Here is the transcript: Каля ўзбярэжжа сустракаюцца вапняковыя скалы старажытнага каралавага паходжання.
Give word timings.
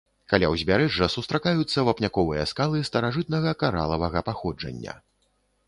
Каля 0.31 0.47
ўзбярэжжа 0.53 1.09
сустракаюцца 1.15 1.83
вапняковыя 1.89 2.47
скалы 2.53 2.81
старажытнага 2.89 3.55
каралавага 3.65 4.19
паходжання. 4.31 4.99